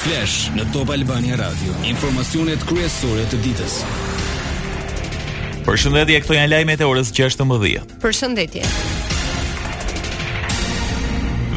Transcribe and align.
Flash 0.00 0.46
në 0.56 0.64
Top 0.72 0.88
Albania 0.94 1.36
Radio. 1.36 1.74
Informacionet 1.84 2.62
kryesore 2.64 3.26
të 3.28 3.36
ditës. 3.44 3.74
Përshëndetje, 5.66 6.22
këto 6.24 6.38
janë 6.38 6.48
lajmet 6.54 6.80
e 6.80 6.88
orës 6.88 7.10
16:00. 7.12 7.82
Përshëndetje. 8.00 8.64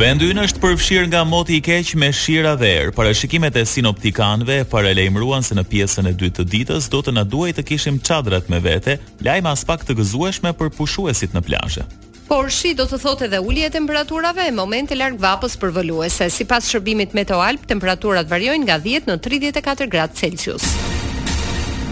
Vendi 0.02 0.28
ynë 0.34 0.44
është 0.50 0.60
përfshirë 0.66 1.08
nga 1.14 1.24
moti 1.24 1.62
i 1.62 1.64
keq 1.64 1.94
me 2.04 2.12
shira 2.12 2.58
dhe 2.60 2.74
erë. 2.84 2.92
Parashikimet 3.00 3.56
e 3.56 3.64
sinoptikanëve 3.64 4.60
paralajmëruan 4.74 5.48
se 5.48 5.56
në 5.56 5.64
pjesën 5.72 6.12
e 6.12 6.14
dytë 6.20 6.42
të 6.44 6.50
ditës 6.56 6.92
do 6.92 7.00
të 7.02 7.16
na 7.16 7.24
duhej 7.24 7.56
të 7.56 7.64
kishim 7.72 8.02
çadrat 8.04 8.50
me 8.52 8.60
vete, 8.60 9.00
lajma 9.24 9.56
as 9.56 9.64
pak 9.64 9.88
të 9.88 9.96
gëzueshme 10.04 10.52
për 10.60 10.76
pushuesit 10.82 11.32
në 11.32 11.48
plazhe. 11.48 11.88
Por 12.34 12.48
shi 12.50 12.72
do 12.74 12.88
të 12.90 12.98
thotë 12.98 13.26
edhe 13.28 13.38
ulje 13.46 13.68
e 13.68 13.70
temperaturave, 13.76 14.48
moment 14.58 14.90
e 14.90 14.96
larg 14.98 15.20
vapës 15.22 15.54
për 15.62 15.70
vëluese. 15.76 16.26
Si 16.34 16.48
pas 16.50 16.66
shërbimit 16.66 17.12
Meteoalp, 17.14 17.68
temperaturat 17.70 18.26
variojnë 18.26 18.66
nga 18.72 18.80
10 18.82 19.06
në 19.06 19.18
34 19.28 19.86
gradë 19.92 20.18
Celsius. 20.18 20.66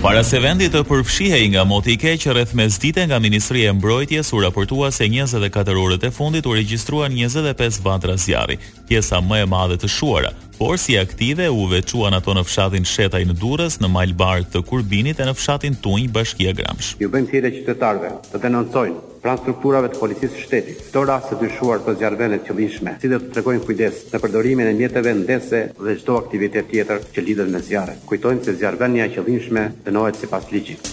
Para 0.01 0.23
se 0.25 0.39
vendi 0.41 0.71
të 0.73 0.81
përfshihej 0.89 1.45
nga 1.53 1.61
moti 1.69 1.93
i 1.93 1.99
keq 2.01 2.25
rreth 2.33 2.55
mesdite 2.57 3.05
nga 3.05 3.19
Ministria 3.21 3.69
e 3.69 3.75
Mbrojtjes 3.77 4.33
u 4.33 4.41
raportua 4.41 4.89
se 4.91 5.05
24 5.05 5.77
orët 5.83 6.09
e 6.09 6.11
fundit 6.11 6.49
u 6.49 6.55
regjistruan 6.57 7.13
25 7.13 7.77
vatra 7.85 8.17
zjarri, 8.17 8.57
pjesa 8.89 9.21
më 9.21 9.43
e 9.43 9.51
madhe 9.53 9.77
të 9.77 9.91
shuara, 9.97 10.33
por 10.57 10.81
si 10.81 10.97
aktive 10.97 11.51
u 11.53 11.69
veçuan 11.75 12.17
ato 12.17 12.33
në 12.33 12.47
fshatin 12.49 12.89
Shetaj 12.95 13.21
në 13.29 13.37
Durrës, 13.45 13.77
në 13.77 13.93
Malbar 13.93 14.41
të 14.49 14.65
Kurbinit 14.65 15.21
e 15.21 15.29
në 15.29 15.37
fshatin 15.37 15.77
Tunj 15.85 16.09
Bashkia 16.09 16.57
Gramsh. 16.57 16.95
Ju 16.97 17.13
bëjmë 17.13 17.29
thirrje 17.35 17.53
qytetarëve 17.61 18.15
të 18.31 18.41
denoncojnë 18.49 19.01
pranë 19.21 19.43
strukturave 19.45 19.89
të 19.93 19.99
policisë 20.01 20.35
së 20.35 20.43
shtetit. 20.45 20.81
Këto 20.89 21.03
raste 21.07 21.37
dyshuar 21.41 21.81
të 21.85 21.95
zgjarvene 21.97 22.39
të 22.41 22.49
qëllimshme, 22.49 22.95
si 23.01 23.11
dhe 23.11 23.19
të 23.21 23.31
tregojnë 23.35 23.63
kujdes 23.67 24.01
në 24.13 24.21
përdorimin 24.23 24.71
e 24.71 24.73
mjeteve 24.79 25.13
ndese 25.21 25.61
dhe 25.77 25.95
çdo 26.01 26.17
aktivitet 26.23 26.71
tjetër 26.73 27.05
që 27.13 27.25
lidhet 27.27 27.53
me 27.53 27.61
zjarrin. 27.67 28.01
Kujtojmë 28.09 28.43
se 28.49 28.57
zgjarvenia 28.57 29.05
e 29.07 29.13
qëllimshme 29.15 29.67
dënohet 29.85 30.19
sipas 30.23 30.49
ligjit. 30.55 30.89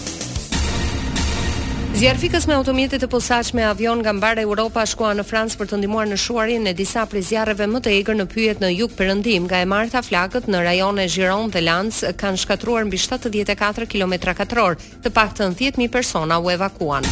Zjarfikës 1.99 2.45
me 2.47 2.53
automjete 2.55 2.95
të 3.01 3.07
posaçme 3.11 3.63
avion 3.67 3.99
nga 3.99 4.13
mbarë 4.15 4.43
Europa 4.45 4.85
shkuan 4.87 5.17
në 5.19 5.25
Francë 5.27 5.57
për 5.59 5.67
të 5.73 5.79
ndihmuar 5.81 6.07
në 6.07 6.19
shuarin 6.23 6.69
e 6.69 6.73
disa 6.77 7.01
prej 7.11 7.25
më 7.67 7.81
të 7.83 7.95
egër 7.97 8.15
në 8.21 8.25
pyjet 8.33 8.61
në 8.63 8.69
Jug 8.71 8.91
Perëndim, 8.95 9.49
nga 9.49 9.59
e 9.59 9.67
marta 9.67 9.99
flakët 10.05 10.47
në 10.47 10.61
rajone 10.63 11.09
Gironde 11.11 11.57
dhe 11.57 11.65
Lanc 11.65 11.99
kanë 12.21 12.39
shkatruar 12.45 12.87
mbi 12.87 12.95
74 13.01 13.87
kilometra 13.91 14.31
katror, 14.37 14.79
të 15.03 15.11
paktën 15.17 15.57
10000 15.59 15.91
persona 15.91 16.39
u 16.39 16.47
evakuan. 16.55 17.03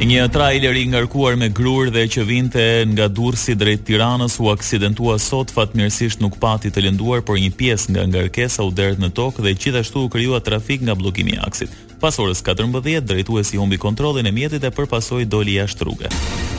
Një 0.00 0.30
trailer 0.32 0.78
i 0.80 0.86
ngarkuar 0.88 1.34
me 1.36 1.50
grur 1.52 1.90
dhe 1.92 2.06
që 2.08 2.22
vinte 2.24 2.62
nga 2.88 3.04
Durrësi 3.12 3.52
drejt 3.60 3.82
Tiranës 3.90 4.38
u 4.40 4.46
aksidentua 4.48 5.18
sot 5.20 5.52
fatmirësisht 5.52 6.22
nuk 6.24 6.38
pati 6.40 6.70
të 6.72 6.86
lënduar, 6.86 7.20
por 7.20 7.36
një 7.36 7.50
pjesë 7.60 7.92
nga 7.92 8.06
ngarkesa 8.08 8.64
u 8.64 8.70
derdh 8.72 9.02
në 9.04 9.10
tokë 9.20 9.44
dhe 9.44 9.52
gjithashtu 9.60 10.06
u 10.06 10.08
krijua 10.16 10.40
trafik 10.40 10.80
nga 10.88 10.96
bllokimi 10.96 11.36
i 11.36 11.42
aksit. 11.44 11.68
Pas 12.00 12.16
orës 12.16 12.40
14 12.48 13.04
drejtuesi 13.12 13.60
humbi 13.60 13.76
kontrollin 13.76 14.24
e 14.24 14.32
mjetit 14.40 14.64
e 14.64 14.72
përpasoi 14.80 15.28
doli 15.28 15.60
jashtë 15.60 15.84
rrugës. 15.90 16.56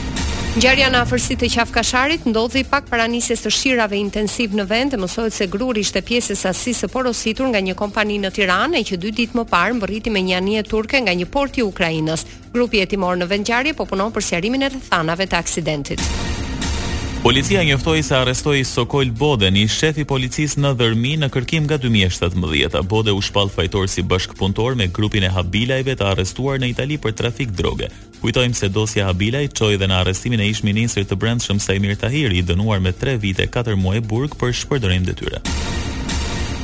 Ngjarja 0.52 0.90
në 0.92 0.98
afërsitë 1.06 1.46
të 1.46 1.48
Qafkasharit 1.54 2.26
ndodhi 2.28 2.60
pak 2.68 2.84
para 2.90 3.06
nisjes 3.08 3.40
së 3.46 3.52
shirave 3.56 3.96
intensiv 3.96 4.52
në 4.58 4.66
vend 4.68 4.92
dhe 4.92 4.98
mësohet 5.00 5.32
se 5.32 5.46
gruri 5.48 5.80
ishte 5.80 6.02
pjesë 6.04 6.34
e 6.34 6.40
sasisë 6.42 6.84
së 6.84 6.90
porositur 6.92 7.48
nga 7.54 7.62
një 7.64 7.72
kompani 7.80 8.18
në 8.20 8.32
Tiranë 8.36 8.82
që 8.90 9.00
dy 9.00 9.14
ditë 9.22 9.40
më 9.40 9.46
parë 9.48 9.78
mbërriti 9.78 10.12
me 10.12 10.20
një 10.28 10.36
anije 10.42 10.66
turke 10.68 11.00
nga 11.06 11.16
një 11.16 11.30
port 11.32 11.56
i 11.56 11.64
Ukrainës. 11.64 12.26
Grupi 12.52 12.84
hetimor 12.84 13.16
në 13.22 13.32
vendngjarje 13.32 13.72
po 13.80 13.88
punon 13.88 14.12
për 14.12 14.28
sqarimin 14.28 14.68
e 14.68 14.72
rrethanave 14.74 15.24
të 15.32 15.40
aksidentit. 15.40 16.04
Policia 17.22 17.62
njoftoi 17.64 18.02
se 18.02 18.16
arrestoi 18.16 18.64
Sokol 18.64 19.04
Bode, 19.12 19.46
një 19.54 19.68
shefi 19.70 20.02
i 20.02 20.06
policisë 20.10 20.58
në 20.58 20.72
Dërmi 20.80 21.12
në 21.22 21.28
kërkim 21.30 21.68
nga 21.68 21.78
2017. 21.78 22.82
Bode 22.90 23.14
u 23.14 23.22
shpall 23.22 23.46
fajtor 23.54 23.86
si 23.88 24.02
bashkpunëtor 24.02 24.74
me 24.74 24.88
grupin 24.90 25.22
e 25.22 25.30
Habilajve 25.30 25.94
të 25.96 26.08
arrestuar 26.16 26.58
në 26.58 26.72
Itali 26.74 26.98
për 26.98 27.14
trafik 27.22 27.54
droge. 27.54 27.92
Kujtojmë 28.24 28.58
se 28.58 28.68
dosja 28.74 29.06
Habilaj 29.12 29.52
çoi 29.56 29.78
dhe 29.78 29.86
në 29.86 30.00
arrestimin 30.02 30.42
e 30.42 30.48
ish-ministrit 30.50 31.06
të 31.14 31.20
Brendshëm 31.22 31.62
Saimir 31.62 31.94
Tahiri, 31.94 32.42
i 32.42 32.42
dënuar 32.42 32.82
me 32.82 32.90
3 32.90 33.20
vite 33.22 33.46
4 33.46 33.78
muaj 33.78 34.02
burg 34.10 34.34
për 34.42 34.56
shpërdorim 34.64 35.06
detyre. 35.06 35.44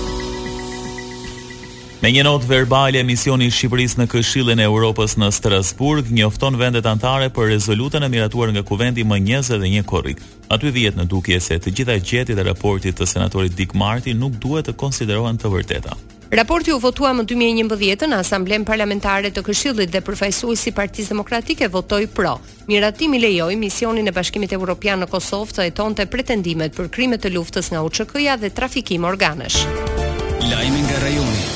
Me 2.05 2.11
një 2.13 2.21
notë 2.21 2.45
verbale, 2.45 2.99
misioni 3.01 3.47
Shqipëris 3.49 3.95
Shqipërisë 3.95 3.99
në 4.03 4.05
Këshillin 4.11 4.59
e 4.61 4.65
Evropës 4.69 5.15
në 5.17 5.31
Strasburg 5.33 6.11
njofton 6.13 6.53
vendet 6.59 6.85
anëtare 6.85 7.31
për 7.33 7.47
rezolutën 7.49 8.05
e 8.05 8.09
miratuar 8.13 8.51
nga 8.53 8.61
Kuvendi 8.61 9.01
M21 9.01 9.81
korrik. 9.89 10.19
Aty 10.53 10.69
vihet 10.75 10.99
në 10.99 11.07
dukje 11.09 11.39
se 11.41 11.57
të 11.57 11.73
gjitha 11.79 11.95
gjetjet 11.97 12.29
e 12.29 12.45
raportit 12.45 12.93
të 12.99 13.07
senatorit 13.09 13.55
Dick 13.57 13.73
Marti 13.73 14.13
nuk 14.13 14.37
duhet 14.37 14.69
të 14.69 14.75
konsiderohen 14.83 15.41
të 15.41 15.49
vërteta. 15.49 15.97
Raporti 16.37 16.75
u 16.77 16.77
votua 16.79 17.15
më 17.17 17.25
2011 17.25 18.05
në 18.13 18.21
Asamblen 18.21 18.69
Parlamentare 18.69 19.33
të 19.33 19.41
Këshillit 19.47 19.89
dhe 19.89 20.03
përfaqësuesi 20.05 20.69
i 20.69 20.77
Partisë 20.77 21.15
Demokratike 21.17 21.71
votoi 21.73 22.05
pro. 22.13 22.35
Miratimi 22.69 23.17
lejoi 23.17 23.57
misionin 23.57 24.05
e 24.05 24.13
Bashkimit 24.13 24.53
Evropian 24.53 25.01
në 25.01 25.09
Kosovë 25.09 25.57
të 25.57 25.67
hetonte 25.71 26.05
pretendimet 26.05 26.77
për 26.77 26.93
krime 26.93 27.17
të 27.17 27.33
luftës 27.33 27.73
nga 27.73 27.81
UÇK-ja 27.81 28.37
dhe 28.45 28.53
trafikim 28.53 29.09
organesh. 29.09 29.63
Lajmi 30.53 30.85
nga 30.85 31.05
rajoni. 31.07 31.54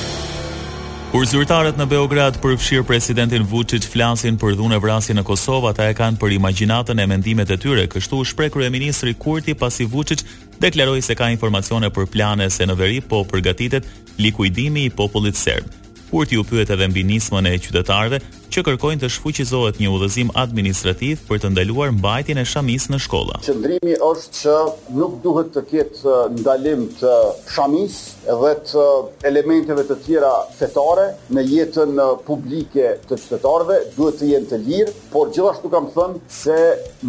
Kur 1.10 1.24
zyrtarët 1.26 1.74
në 1.74 1.88
Beograd 1.90 2.36
përfshirë 2.38 2.84
presidentin 2.86 3.42
Vucic 3.50 3.82
flasin 3.90 4.36
për 4.38 4.54
dhune 4.54 4.76
vrasin 4.78 5.18
në 5.18 5.24
Kosovë, 5.26 5.72
ata 5.72 5.88
e 5.90 5.96
kanë 5.98 6.20
për 6.22 6.36
imaginatën 6.36 7.02
e 7.02 7.06
mendimet 7.10 7.50
e 7.50 7.56
tyre, 7.58 7.88
kështu 7.90 8.20
shprekru 8.30 8.62
e 8.62 8.70
ministri 8.70 9.16
Kurti 9.18 9.56
pasi 9.58 9.88
Vucic 9.90 10.22
dekleroj 10.62 11.02
se 11.02 11.16
ka 11.18 11.32
informacione 11.34 11.90
për 11.90 12.06
plane 12.14 12.46
se 12.54 12.62
në 12.70 12.78
veri 12.78 13.00
po 13.02 13.24
përgatitet 13.26 13.90
likuidimi 14.22 14.86
i 14.86 14.94
popullit 15.00 15.34
serbë. 15.40 15.74
Kurti 16.12 16.38
u 16.38 16.46
pyet 16.46 16.70
edhe 16.76 16.86
mbi 16.92 17.02
nismën 17.10 17.50
e 17.50 17.58
qytetarëve, 17.62 18.22
që 18.50 18.64
kërkojnë 18.66 19.04
të 19.04 19.08
shfuqizohet 19.14 19.76
një 19.80 19.90
udhëzim 19.94 20.30
administrativ 20.42 21.20
për 21.28 21.38
të 21.44 21.50
ndaluar 21.54 21.92
mbajtjen 21.94 22.40
e 22.40 22.44
shamis 22.52 22.88
në 22.90 22.98
shkolla. 23.04 23.36
Qendrimi 23.46 23.94
është 24.02 24.38
që 24.40 24.54
nuk 25.00 25.14
duhet 25.26 25.52
të 25.54 25.62
ketë 25.68 26.02
uh, 26.08 26.18
ndalim 26.40 26.82
të 27.02 27.12
shamis 27.54 27.98
edhe 28.34 28.52
të 28.72 28.86
elementeve 29.30 29.84
të 29.90 29.98
tjera 30.06 30.32
fetare 30.58 31.06
në 31.36 31.46
jetën 31.52 31.94
uh, 32.02 32.08
publike 32.26 32.90
të 33.06 33.20
qytetarëve, 33.22 33.78
duhet 33.96 34.18
të 34.20 34.30
jenë 34.32 34.50
të 34.54 34.60
lirë, 34.66 34.96
por 35.14 35.30
gjithashtu 35.36 35.70
kam 35.76 35.86
thënë 35.94 36.22
se 36.42 36.58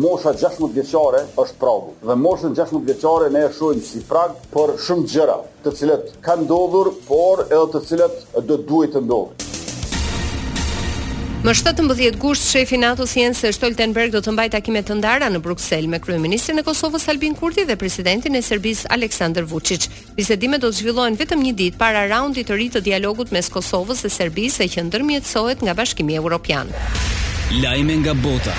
mosha 0.06 0.35
16 0.44 0.75
vjeçore 0.78 1.24
është 1.41 1.59
pragu. 1.63 1.96
Dhe 2.06 2.19
moshën 2.25 2.53
16 2.62 2.85
vjeçore 2.91 3.31
ne 3.34 3.47
e 3.47 3.51
shohim 3.57 3.81
si 3.81 4.03
prag 4.12 4.38
për 4.53 4.78
shumë 4.85 5.09
gjëra, 5.16 5.40
të 5.66 5.75
cilat 5.80 6.12
kanë 6.25 6.46
ndodhur, 6.46 6.94
por 7.09 7.47
edhe 7.50 7.68
të 7.75 7.85
cilat 7.90 8.22
do 8.51 8.62
duhet 8.72 8.94
të 8.96 9.01
ndodhin. 9.07 9.47
Më 11.41 11.53
17 11.57 12.19
gusht 12.22 12.52
shefi 12.53 12.75
i 12.78 12.79
NATO-s 12.84 13.16
Jens 13.18 13.40
Stoltenberg 13.56 14.12
do 14.13 14.19
të 14.22 14.29
mbajë 14.35 14.52
takime 14.59 14.84
të 14.85 14.94
ndara 15.00 15.25
në 15.34 15.40
Bruksel 15.41 15.88
me 15.90 15.97
kryeministrin 15.97 16.62
e 16.62 16.63
Kosovës 16.68 17.07
Albin 17.09 17.34
Kurti 17.40 17.63
dhe 17.66 17.79
presidentin 17.81 18.38
e 18.38 18.44
Serbisë 18.46 18.91
Aleksandar 18.94 19.47
Vučić. 19.50 19.88
Bisedimet 20.13 20.62
do 20.62 20.69
të 20.69 20.84
zhvillohen 20.84 21.18
vetëm 21.18 21.41
një 21.41 21.56
ditë 21.63 21.81
para 21.81 22.06
raundit 22.13 22.46
të 22.46 22.59
ri 22.62 22.69
të 22.69 22.85
dialogut 22.91 23.34
mes 23.34 23.50
Kosovës 23.50 24.06
dhe 24.06 24.13
Serbisë 24.13 24.69
që 24.75 24.85
ndërmjetësohet 24.91 25.66
nga 25.66 25.74
Bashkimi 25.81 26.19
Evropian. 26.22 26.69
Lajme 27.65 28.01
nga 28.06 28.13
bota. 28.21 28.54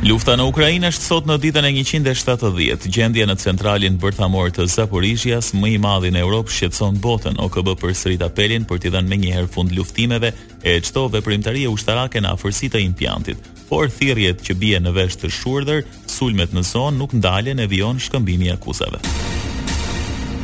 Lufta 0.00 0.32
në 0.40 0.46
Ukrajinë 0.48 0.88
është 0.88 1.04
sot 1.10 1.26
në 1.28 1.34
ditën 1.42 1.66
e 1.68 1.70
170, 1.76 2.86
gjendje 2.88 3.24
në 3.28 3.34
centralin 3.42 3.98
bërthamor 4.00 4.48
të 4.56 4.64
Zaporizhjas, 4.72 5.50
më 5.52 5.74
i 5.74 5.82
madhin 5.82 6.16
e 6.16 6.22
Europë 6.24 6.54
shqetson 6.56 6.96
botën, 7.04 7.36
o 7.36 7.50
këbë 7.52 7.74
për 7.82 7.92
srit 7.94 8.24
apelin 8.24 8.64
për 8.70 8.80
t'i 8.80 8.92
dhenë 8.94 9.08
me 9.12 9.18
njëherë 9.20 9.50
fund 9.58 9.74
luftimeve 9.76 10.32
e 10.64 10.78
çdo 10.80 11.04
dhe 11.12 11.20
ushtarake 11.68 12.20
në 12.20 12.32
afërsit 12.32 12.74
e 12.80 12.80
impjantit, 12.80 13.36
por 13.68 13.88
thirjet 13.90 14.40
që 14.40 14.54
bje 14.54 14.78
në 14.80 14.90
vesh 14.94 15.16
të 15.18 15.28
shurdhër, 15.30 15.84
sulmet 16.06 16.52
në 16.54 16.62
zonë 16.64 16.96
nuk 16.96 17.12
ndalen 17.12 17.56
në 17.60 17.66
vion 17.66 18.00
shkëmbimi 18.00 18.50
akuzave. 18.56 19.04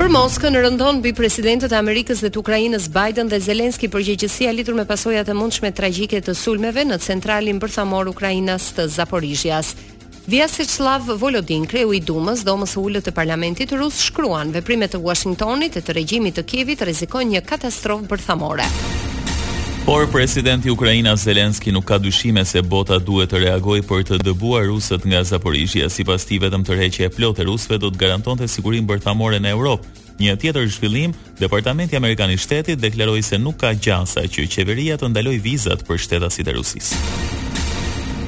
Për 0.06 0.14
Moskën 0.14 0.54
rëndon 0.54 1.00
mbi 1.00 1.10
presidentët 1.18 1.72
e 1.74 1.76
Amerikës 1.80 2.20
dhe 2.22 2.28
të 2.30 2.38
Ukrajinës 2.38 2.84
Biden 2.94 3.26
dhe 3.26 3.40
Zelenski 3.42 3.88
për 3.90 4.04
gjegjësia 4.06 4.52
litur 4.54 4.76
me 4.78 4.84
pasojat 4.86 5.26
e 5.26 5.34
mundshme 5.34 5.72
tragjike 5.74 6.20
të 6.22 6.34
sulmeve 6.38 6.84
në 6.86 7.00
centralin 7.02 7.58
bërthamor 7.58 8.06
Ukrainas 8.12 8.68
të 8.76 8.84
Zaporizhjas. 8.94 9.72
Vjasit 10.30 10.70
Slav 10.70 11.10
Volodin, 11.22 11.66
kreu 11.66 11.90
i 11.90 11.98
dumës, 12.06 12.44
domës 12.46 12.76
hullët 12.78 13.08
të 13.08 13.16
parlamentit 13.18 13.74
rusë 13.74 14.04
shkruan, 14.12 14.52
veprimet 14.54 14.94
të 14.94 15.02
Washingtonit 15.08 15.80
e 15.80 15.82
të 15.82 15.98
regjimit 15.98 16.38
të 16.38 16.46
Kjevit 16.54 16.86
rezikojnë 16.86 17.34
një 17.38 17.44
katastrofë 17.50 18.10
bërthamore. 18.14 18.68
Por 19.86 20.10
presidenti 20.12 20.66
Ukraina 20.70 21.14
Zelenski 21.16 21.70
nuk 21.72 21.84
ka 21.86 21.94
dyshime 22.02 22.42
se 22.44 22.58
bota 22.62 22.98
duhet 22.98 23.30
të 23.30 23.38
reagoj 23.44 23.76
për 23.86 24.02
të 24.08 24.16
dëbuar 24.26 24.66
rusët 24.66 25.06
nga 25.06 25.20
Zaporizhia, 25.24 25.86
si 25.86 26.02
pas 26.02 26.26
ti 26.26 26.40
vetëm 26.42 26.66
të 26.66 26.78
reqe 26.80 27.06
e 27.06 27.12
plotë 27.14 27.46
rusëve 27.46 27.78
do 27.84 27.92
të 27.94 28.02
garanton 28.02 28.34
të 28.42 28.50
sigurim 28.50 28.86
bërthamore 28.90 29.38
në 29.38 29.54
Europë. 29.54 29.86
Një 30.18 30.34
tjetër 30.42 30.66
zhvillim, 30.74 31.14
Departamenti 31.38 31.94
Amerikan 32.00 32.34
i 32.34 32.38
Shtetit 32.38 32.82
deklaroi 32.82 33.22
se 33.22 33.38
nuk 33.38 33.62
ka 33.62 33.70
gjasa 33.78 34.26
që 34.26 34.50
qeveria 34.56 34.98
të 34.98 35.14
ndaloj 35.14 35.38
vizat 35.46 35.86
për 35.86 36.02
shtetasit 36.02 36.50
e 36.50 36.56
Rusisë. 36.58 37.44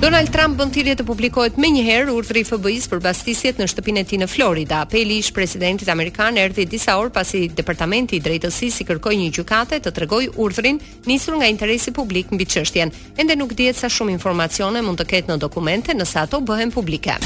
Donald 0.01 0.31
Trump 0.31 0.55
bën 0.61 0.71
thirrje 0.71 0.95
të 1.01 1.05
publikohet 1.09 1.57
menjëherë 1.59 2.13
urdhri 2.15 2.45
i 2.45 2.47
FBI-s 2.47 2.87
për 2.89 3.01
bastisjet 3.03 3.59
në 3.59 3.67
shtëpinë 3.73 4.05
e 4.05 4.07
tij 4.13 4.21
në 4.23 4.29
Florida. 4.31 4.85
Apeli 4.87 5.17
i 5.19 5.25
ish-presidentit 5.25 5.91
amerikan 5.91 6.39
erdhi 6.39 6.69
disa 6.71 6.95
orë 7.03 7.11
pasi 7.17 7.41
Departamenti 7.51 8.21
i 8.21 8.23
Drejtësisë 8.23 8.85
i 8.85 8.89
kërkoi 8.93 9.17
një 9.19 9.33
gjykate 9.41 9.83
të 9.83 9.95
tregojë 9.99 10.37
urdhrin, 10.39 10.79
nisur 11.11 11.35
nga 11.41 11.51
interesi 11.51 11.91
publik 11.99 12.31
mbi 12.31 12.47
çështjen. 12.47 12.95
Ende 13.19 13.35
nuk 13.43 13.57
dihet 13.59 13.75
sa 13.83 13.91
shumë 13.91 14.15
informacione 14.15 14.87
mund 14.87 15.03
të 15.03 15.11
ketë 15.17 15.35
në 15.35 15.43
dokumente 15.49 15.99
nëse 15.99 16.23
ato 16.23 16.39
bëhen 16.47 16.71
publike. 16.71 17.19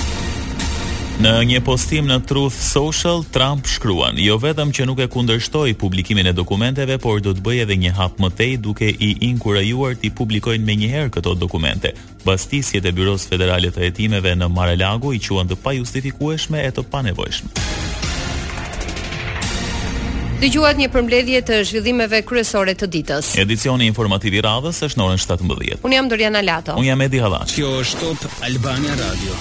Në 1.20 1.30
një 1.44 1.58
postim 1.64 2.06
në 2.08 2.16
Truth 2.26 2.56
Social, 2.56 3.20
Trump 3.36 3.66
shkruan, 3.68 4.16
jo 4.18 4.38
vetëm 4.40 4.70
që 4.74 4.86
nuk 4.88 5.02
e 5.04 5.08
kundërshtoj 5.12 5.74
publikimin 5.78 6.26
e 6.26 6.32
dokumenteve, 6.34 6.96
por 6.98 7.20
do 7.22 7.34
të 7.36 7.44
bëj 7.44 7.58
edhe 7.66 7.76
një 7.84 7.92
hap 7.98 8.16
më 8.22 8.30
tej 8.38 8.56
duke 8.64 8.88
i 8.88 9.10
inkurajuar 9.28 9.98
të 10.00 10.08
i 10.08 10.12
publikojnë 10.18 10.64
me 10.64 10.74
njëherë 10.80 11.12
këto 11.14 11.34
dokumente. 11.38 11.92
Bastisjet 12.24 12.86
e 12.88 12.92
Byros 12.96 13.28
Federale 13.28 13.68
të 13.70 13.86
Etimeve 13.92 14.32
në 14.34 14.48
Mar-a-Lago 14.50 15.12
i 15.14 15.20
quen 15.22 15.48
të 15.52 15.58
pa 15.62 15.76
justifikueshme 15.76 16.64
e 16.64 16.72
të 16.74 16.86
panevojshme. 16.90 17.52
Dëgjuat 20.42 20.80
një 20.80 20.88
përmbledhje 20.90 21.42
të 21.46 21.60
zhvillimeve 21.70 22.24
kryesore 22.26 22.72
të 22.74 22.88
ditës. 22.96 23.36
Edicioni 23.38 23.86
informativ 23.86 24.34
i 24.34 24.42
radhës 24.42 24.80
është 24.88 24.98
në 24.98 25.06
orën 25.10 25.22
17. 25.28 25.82
Unë 25.86 26.00
jam 26.00 26.10
Doriana 26.10 26.42
Lato. 26.42 26.74
Unë 26.80 26.90
jam 26.90 27.06
Edi 27.06 27.22
Hallaç. 27.22 27.54
Kjo 27.60 27.76
është 27.84 28.02
Top 28.24 28.42
Albania 28.48 28.98
Radio. 29.04 29.38